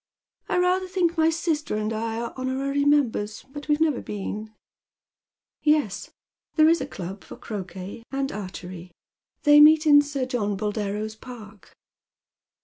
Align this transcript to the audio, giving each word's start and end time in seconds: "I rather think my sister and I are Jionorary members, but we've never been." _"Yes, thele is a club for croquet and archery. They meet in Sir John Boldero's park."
"I 0.49 0.57
rather 0.57 0.87
think 0.87 1.15
my 1.15 1.29
sister 1.29 1.75
and 1.75 1.93
I 1.93 2.19
are 2.19 2.33
Jionorary 2.33 2.85
members, 2.87 3.45
but 3.53 3.67
we've 3.67 3.79
never 3.79 4.01
been." 4.01 4.47
_"Yes, 5.63 6.09
thele 6.57 6.69
is 6.71 6.81
a 6.81 6.87
club 6.87 7.23
for 7.23 7.35
croquet 7.35 8.01
and 8.11 8.31
archery. 8.31 8.89
They 9.43 9.59
meet 9.59 9.85
in 9.85 10.01
Sir 10.01 10.25
John 10.25 10.57
Boldero's 10.57 11.15
park." 11.15 11.75